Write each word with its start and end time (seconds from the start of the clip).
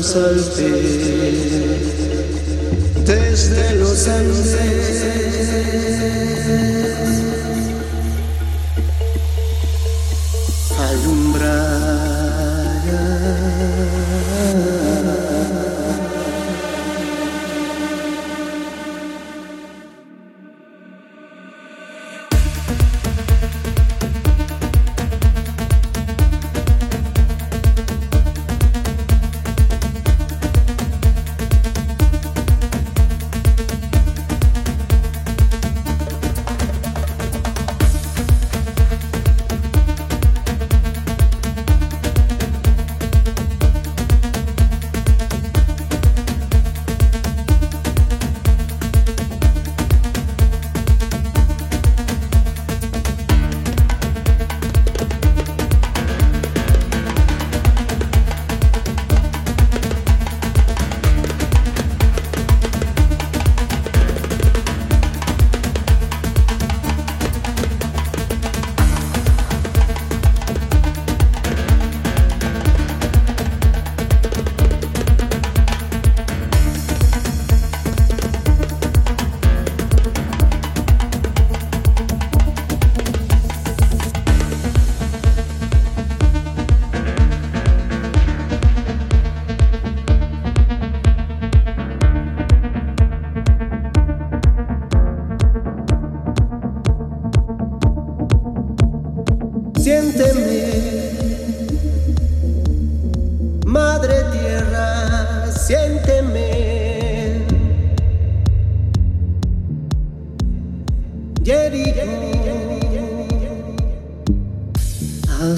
causantes 0.00 0.56
desde 3.04 3.74
los 3.76 4.08
Andes. 4.08 4.80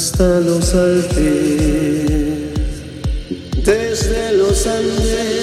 hasta 0.04 0.40
los 0.40 0.74
Alpes, 0.74 1.14
desde 3.64 4.32
los 4.36 4.66
Andes. 4.66 5.41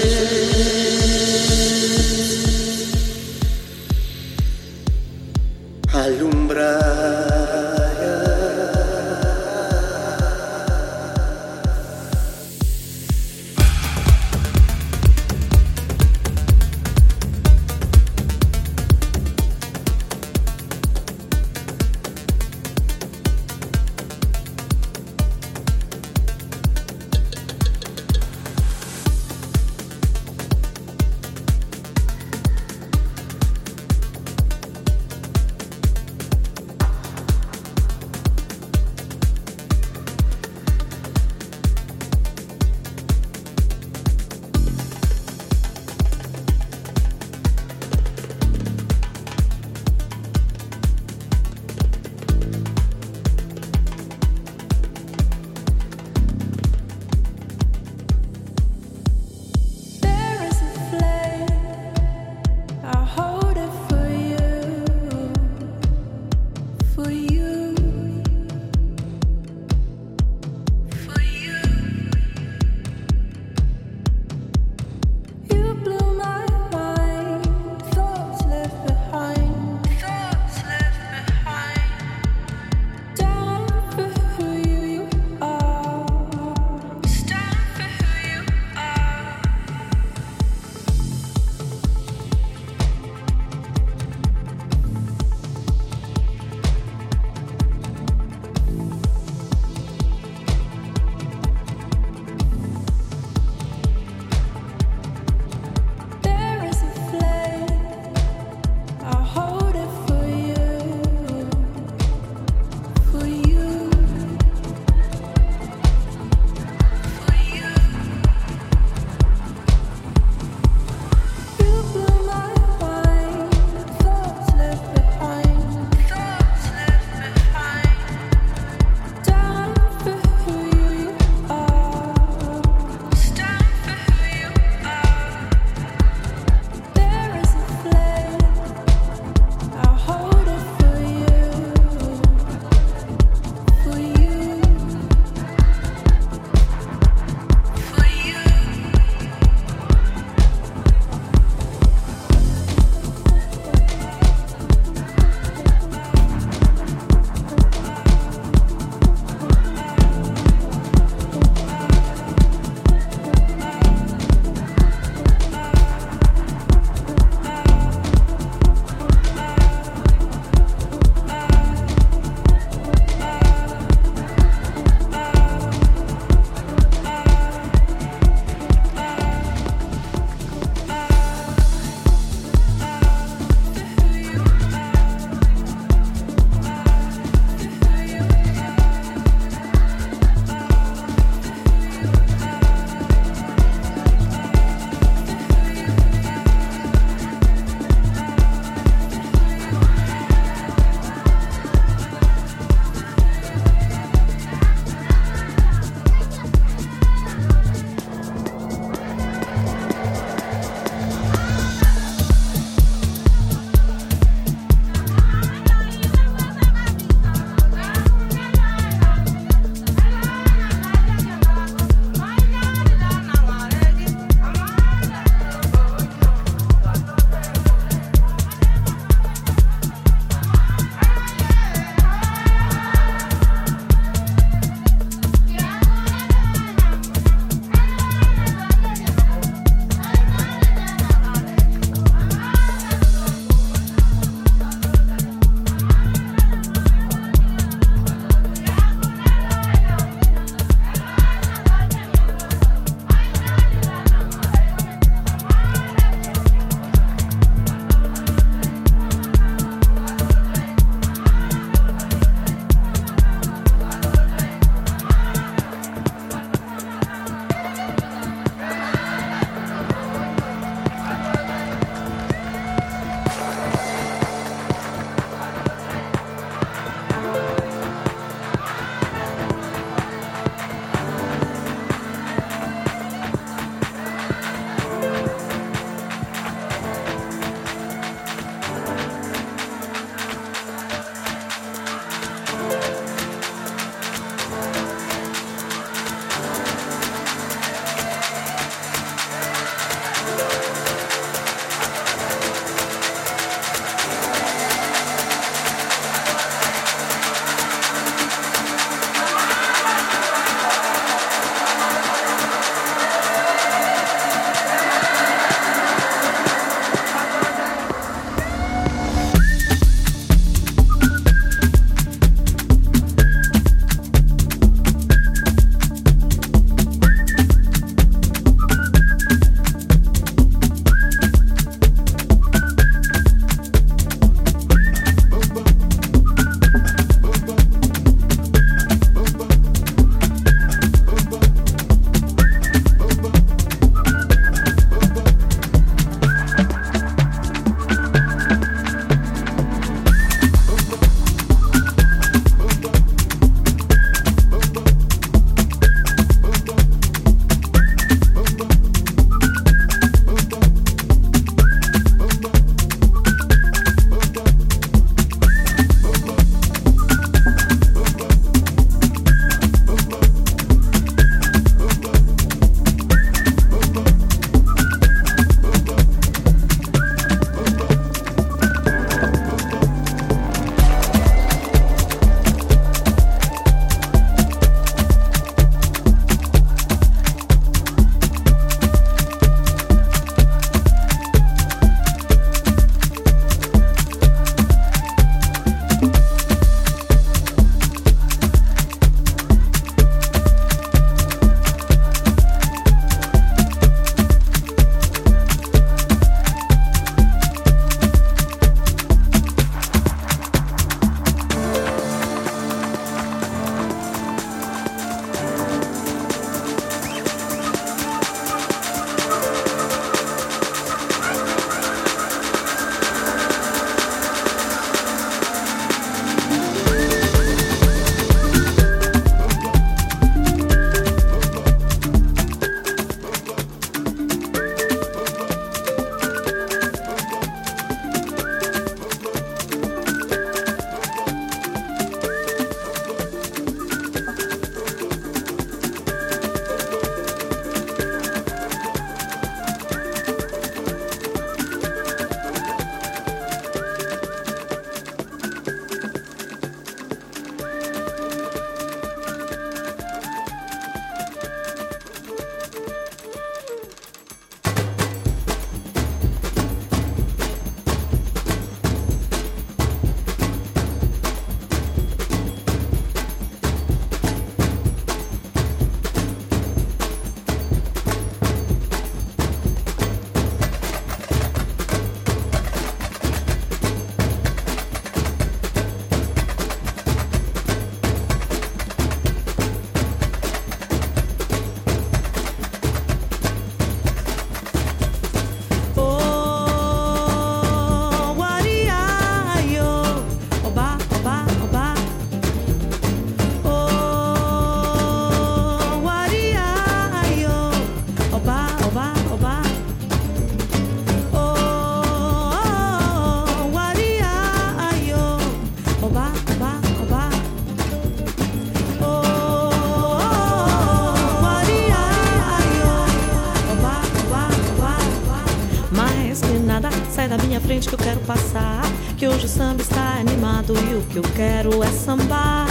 Eu 531.20 531.24
quero 531.36 531.84
é 531.84 531.92
sambar. 531.92 532.66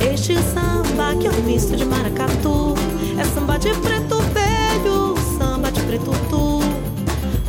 Este 0.00 0.34
samba 0.34 1.14
que 1.20 1.26
é 1.26 1.30
um 1.30 1.42
misto 1.42 1.76
de 1.76 1.84
maracatu. 1.84 2.74
É 3.18 3.24
samba 3.24 3.58
de 3.58 3.70
preto 3.80 4.16
velho, 4.32 5.14
samba 5.38 5.70
de 5.70 5.80
preto 5.82 6.10
tu. 6.30 6.60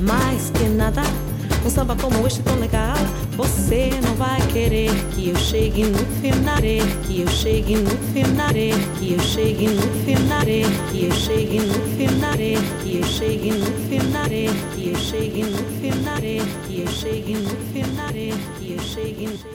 Mais 0.02 0.50
que 0.52 0.66
nada, 0.68 1.02
um 1.66 1.70
samba 1.70 1.96
como 1.96 2.28
este 2.28 2.42
tão 2.42 2.60
legal. 2.60 2.98
Você 3.38 3.90
não 4.04 4.16
vai 4.16 4.42
querer 4.48 4.92
que 5.12 5.30
eu 5.30 5.36
chegue 5.38 5.86
no 5.86 6.06
final, 6.22 6.62
que 7.06 7.22
eu 7.22 7.28
chegue 7.30 7.78
no 7.78 7.90
final, 8.12 8.50
que 8.98 9.14
eu 9.14 9.20
chegue 9.20 9.68
no 9.70 9.82
final, 10.04 10.40
que 10.92 11.06
eu 11.06 11.12
chegue 11.14 11.60
no 11.60 11.74
final, 11.98 12.36
que 12.84 12.98
eu 12.98 13.06
chegue 13.06 13.52
no 13.52 13.66
final, 13.90 14.26
que 14.76 14.90
eu 14.90 14.98
chegue 14.98 15.44
no 15.44 15.58
final, 15.80 16.20
que 16.68 16.82
eu 16.82 16.88
chegue 16.88 17.34
no 17.34 17.50
final, 17.72 18.12
que 18.60 18.74
eu 18.74 18.80
chegue 18.80 19.28
no 19.28 19.38
final. 19.38 19.55